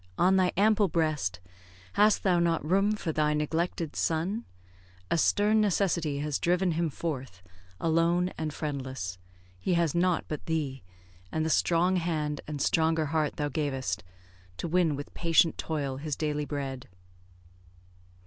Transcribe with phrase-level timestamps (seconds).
[0.17, 1.39] on thy ample breast
[1.93, 4.45] Hast thou not room for thy neglected son?
[5.11, 7.43] A stern necessity has driven him forth
[7.79, 9.19] Alone and friendless.
[9.59, 10.81] He has naught but thee,
[11.31, 14.03] And the strong hand and stronger heart thou gavest,
[14.57, 16.87] To win with patient toil his daily bread."